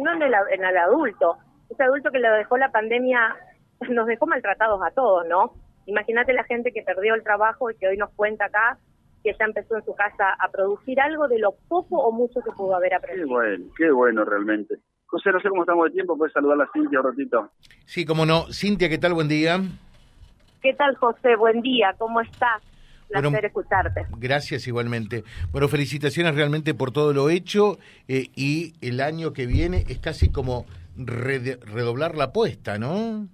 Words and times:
sino 0.00 0.14
en 0.14 0.22
el, 0.22 0.32
en 0.50 0.64
el 0.64 0.76
adulto. 0.78 1.36
Ese 1.68 1.82
adulto 1.82 2.10
que 2.10 2.20
lo 2.20 2.32
dejó 2.32 2.56
la 2.56 2.72
pandemia, 2.72 3.36
nos 3.90 4.06
dejó 4.06 4.26
maltratados 4.26 4.80
a 4.82 4.90
todos, 4.92 5.26
¿no? 5.28 5.52
Imagínate 5.84 6.32
la 6.32 6.44
gente 6.44 6.72
que 6.72 6.82
perdió 6.82 7.14
el 7.14 7.22
trabajo 7.22 7.70
y 7.70 7.76
que 7.76 7.88
hoy 7.88 7.98
nos 7.98 8.10
cuenta 8.14 8.46
acá 8.46 8.78
que 9.22 9.34
ya 9.38 9.44
empezó 9.44 9.76
en 9.76 9.84
su 9.84 9.94
casa 9.94 10.34
a 10.38 10.48
producir 10.50 10.98
algo 10.98 11.28
de 11.28 11.38
lo 11.38 11.52
poco 11.68 11.98
o 11.98 12.12
mucho 12.12 12.40
que 12.40 12.50
pudo 12.52 12.74
haber 12.74 12.94
aprendido. 12.94 13.26
Qué 13.26 13.32
bueno, 13.34 13.64
qué 13.76 13.90
bueno 13.90 14.24
realmente. 14.24 14.76
José, 15.04 15.30
no 15.32 15.40
sé 15.40 15.50
cómo 15.50 15.62
estamos 15.62 15.84
de 15.86 15.90
tiempo, 15.90 16.16
puedes 16.16 16.32
saludar 16.32 16.62
a 16.62 16.70
Cintia 16.72 17.00
un 17.00 17.06
ratito. 17.06 17.50
Sí, 17.84 18.06
cómo 18.06 18.24
no. 18.24 18.46
Cintia, 18.50 18.88
¿qué 18.88 18.96
tal? 18.96 19.12
Buen 19.12 19.28
día. 19.28 19.58
¿Qué 20.62 20.72
tal, 20.72 20.96
José? 20.96 21.36
Buen 21.36 21.60
día, 21.60 21.94
¿cómo 21.98 22.22
estás? 22.22 22.62
Placer 23.10 23.44
escucharte. 23.44 24.06
Gracias 24.18 24.66
igualmente. 24.66 25.24
Bueno, 25.52 25.68
felicitaciones 25.68 26.34
realmente 26.34 26.74
por 26.74 26.92
todo 26.92 27.12
lo 27.12 27.30
hecho 27.30 27.78
eh, 28.08 28.28
y 28.36 28.74
el 28.80 29.00
año 29.00 29.32
que 29.32 29.46
viene 29.46 29.84
es 29.88 29.98
casi 29.98 30.30
como 30.30 30.66
redoblar 30.96 32.16
la 32.16 32.24
apuesta, 32.24 32.78
¿no? 32.78 33.26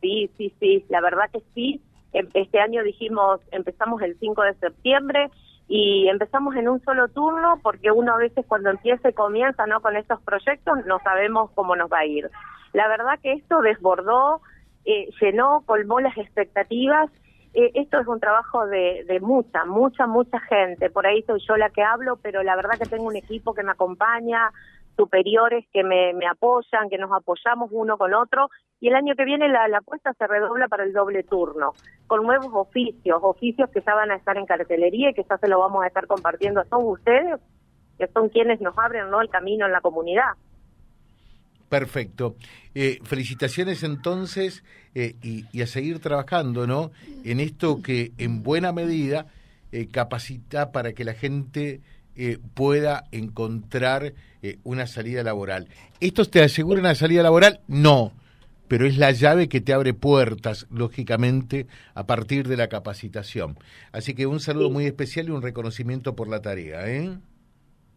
Sí, 0.00 0.30
sí, 0.36 0.52
sí, 0.58 0.84
la 0.88 1.00
verdad 1.00 1.30
que 1.32 1.42
sí. 1.54 1.80
Em, 2.12 2.28
este 2.34 2.60
año 2.60 2.82
dijimos, 2.82 3.40
empezamos 3.52 4.02
el 4.02 4.16
5 4.18 4.42
de 4.42 4.54
septiembre 4.54 5.30
y 5.68 6.08
empezamos 6.08 6.54
en 6.56 6.68
un 6.68 6.82
solo 6.82 7.08
turno 7.08 7.58
porque 7.62 7.90
uno 7.90 8.14
a 8.14 8.18
veces 8.18 8.44
cuando 8.46 8.70
empieza 8.70 9.08
y 9.08 9.12
comienza 9.14 9.66
no 9.66 9.80
con 9.80 9.96
estos 9.96 10.20
proyectos 10.22 10.84
no 10.86 10.98
sabemos 11.00 11.50
cómo 11.54 11.76
nos 11.76 11.90
va 11.90 12.00
a 12.00 12.06
ir. 12.06 12.30
La 12.72 12.88
verdad 12.88 13.18
que 13.22 13.32
esto 13.32 13.60
desbordó, 13.60 14.40
eh, 14.84 15.08
llenó, 15.20 15.62
colmó 15.66 16.00
las 16.00 16.16
expectativas. 16.18 17.10
Eh, 17.54 17.70
esto 17.74 18.00
es 18.00 18.06
un 18.06 18.18
trabajo 18.18 18.66
de, 18.66 19.04
de 19.06 19.20
mucha, 19.20 19.64
mucha, 19.64 20.06
mucha 20.06 20.40
gente. 20.40 20.90
Por 20.90 21.06
ahí 21.06 21.22
soy 21.22 21.40
yo 21.46 21.56
la 21.56 21.70
que 21.70 21.82
hablo, 21.82 22.16
pero 22.16 22.42
la 22.42 22.56
verdad 22.56 22.78
que 22.78 22.88
tengo 22.88 23.04
un 23.04 23.16
equipo 23.16 23.54
que 23.54 23.62
me 23.62 23.72
acompaña, 23.72 24.50
superiores 24.96 25.66
que 25.72 25.82
me, 25.84 26.12
apoyan, 26.26 26.88
que 26.88 26.98
nos 26.98 27.12
apoyamos 27.12 27.70
uno 27.72 27.96
con 27.96 28.14
otro, 28.14 28.48
y 28.80 28.88
el 28.88 28.94
año 28.94 29.14
que 29.14 29.24
viene 29.24 29.48
la, 29.48 29.68
la 29.68 29.78
apuesta 29.78 30.12
se 30.14 30.26
redobla 30.26 30.68
para 30.68 30.84
el 30.84 30.92
doble 30.92 31.22
turno, 31.22 31.72
con 32.06 32.24
nuevos 32.24 32.50
oficios, 32.52 33.18
oficios 33.22 33.70
que 33.70 33.80
ya 33.80 33.94
van 33.94 34.10
a 34.10 34.16
estar 34.16 34.36
en 34.36 34.46
cartelería 34.46 35.10
y 35.10 35.14
que 35.14 35.24
ya 35.28 35.38
se 35.38 35.48
lo 35.48 35.60
vamos 35.60 35.82
a 35.82 35.86
estar 35.86 36.06
compartiendo 36.06 36.60
a 36.60 36.64
todos 36.64 36.84
ustedes, 36.84 37.40
que 37.98 38.06
son 38.08 38.28
quienes 38.28 38.60
nos 38.60 38.76
abren 38.78 39.10
¿no? 39.10 39.20
el 39.20 39.28
camino 39.28 39.66
en 39.66 39.72
la 39.72 39.80
comunidad. 39.80 40.32
Perfecto. 41.72 42.36
Eh, 42.74 42.98
felicitaciones 43.02 43.82
entonces 43.82 44.62
eh, 44.94 45.14
y, 45.22 45.62
a 45.62 45.66
seguir 45.66 46.00
trabajando 46.00 46.66
¿no? 46.66 46.92
en 47.24 47.40
esto 47.40 47.80
que 47.80 48.12
en 48.18 48.42
buena 48.42 48.72
medida 48.72 49.28
eh, 49.72 49.88
capacita 49.90 50.70
para 50.70 50.92
que 50.92 51.02
la 51.04 51.14
gente 51.14 51.80
eh, 52.14 52.36
pueda 52.52 53.04
encontrar 53.10 54.12
una 54.64 54.86
salida 54.86 55.22
laboral. 55.22 55.68
¿Esto 55.98 56.26
te 56.26 56.42
asegura 56.42 56.78
una 56.78 56.94
salida 56.94 57.22
laboral? 57.22 57.60
No, 57.68 58.12
pero 58.68 58.86
es 58.86 58.98
la 58.98 59.12
llave 59.12 59.48
que 59.48 59.62
te 59.62 59.72
abre 59.72 59.94
puertas, 59.94 60.66
lógicamente, 60.70 61.66
a 61.94 62.04
partir 62.04 62.48
de 62.48 62.58
la 62.58 62.68
capacitación. 62.68 63.56
Así 63.92 64.12
que 64.12 64.26
un 64.26 64.40
saludo 64.40 64.68
muy 64.68 64.84
especial 64.84 65.28
y 65.28 65.30
un 65.30 65.40
reconocimiento 65.40 66.14
por 66.14 66.28
la 66.28 66.42
tarea. 66.42 66.86
¿eh? 66.86 67.16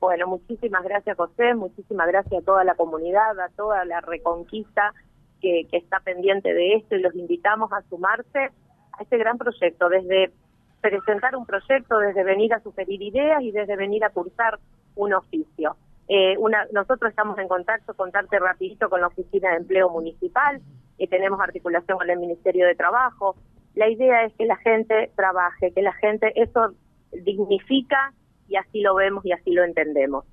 Bueno, 0.00 0.26
muchísimas 0.28 0.84
gracias 0.84 1.16
José, 1.16 1.54
muchísimas 1.54 2.06
gracias 2.06 2.42
a 2.42 2.44
toda 2.44 2.64
la 2.64 2.74
comunidad, 2.74 3.38
a 3.40 3.48
toda 3.56 3.84
la 3.84 4.00
reconquista 4.00 4.94
que, 5.40 5.66
que 5.70 5.76
está 5.78 6.00
pendiente 6.00 6.54
de 6.54 6.74
esto 6.74 6.94
y 6.94 7.00
los 7.00 7.14
invitamos 7.14 7.72
a 7.72 7.82
sumarse 7.88 8.50
a 8.92 9.02
este 9.02 9.18
gran 9.18 9.38
proyecto 9.38 9.88
desde 9.88 10.32
presentar 10.80 11.34
un 11.36 11.46
proyecto, 11.46 11.98
desde 11.98 12.22
venir 12.22 12.54
a 12.54 12.60
sugerir 12.60 13.02
ideas 13.02 13.42
y 13.42 13.50
desde 13.50 13.76
venir 13.76 14.04
a 14.04 14.10
cursar 14.10 14.58
un 14.94 15.12
oficio. 15.12 15.76
Eh, 16.08 16.36
una, 16.38 16.66
nosotros 16.72 17.10
estamos 17.10 17.38
en 17.38 17.48
contacto, 17.48 17.94
contarte 17.94 18.38
rapidito 18.38 18.88
con 18.88 19.00
la 19.00 19.08
Oficina 19.08 19.50
de 19.50 19.56
Empleo 19.58 19.90
Municipal, 19.90 20.60
y 20.98 21.06
tenemos 21.06 21.40
articulación 21.40 21.98
con 21.98 22.10
el 22.10 22.18
Ministerio 22.18 22.66
de 22.66 22.74
Trabajo. 22.74 23.36
La 23.74 23.88
idea 23.88 24.24
es 24.24 24.32
que 24.34 24.46
la 24.46 24.56
gente 24.56 25.12
trabaje, 25.14 25.72
que 25.72 25.82
la 25.82 25.92
gente 25.94 26.32
eso 26.34 26.72
dignifica 27.12 28.12
y 28.48 28.56
así 28.56 28.80
lo 28.80 28.94
vemos 28.94 29.24
y 29.24 29.32
así 29.32 29.52
lo 29.52 29.64
entendemos. 29.64 30.24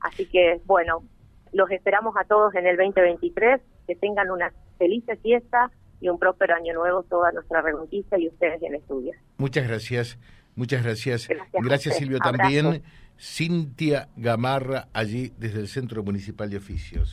Así 0.00 0.26
que, 0.26 0.60
bueno, 0.64 1.04
los 1.52 1.70
esperamos 1.70 2.14
a 2.16 2.24
todos 2.24 2.54
en 2.54 2.66
el 2.66 2.76
2023, 2.76 3.60
que 3.86 3.94
tengan 3.96 4.30
una 4.30 4.52
feliz 4.78 5.04
fiesta 5.22 5.70
y 6.00 6.08
un 6.08 6.18
próspero 6.18 6.54
año 6.54 6.74
nuevo 6.74 7.02
toda 7.04 7.30
nuestra 7.32 7.62
reconquista 7.62 8.18
y 8.18 8.28
ustedes 8.28 8.62
en 8.62 8.74
estudio. 8.74 9.12
Muchas 9.38 9.66
gracias, 9.66 10.18
muchas 10.56 10.82
gracias. 10.82 11.28
Gracias, 11.52 11.96
Silvio 11.96 12.18
también. 12.18 12.82
Cintia 13.18 14.08
Gamarra, 14.16 14.88
allí 14.92 15.32
desde 15.38 15.60
el 15.60 15.68
Centro 15.68 16.02
Municipal 16.02 16.50
de 16.50 16.56
Oficios 16.56 17.12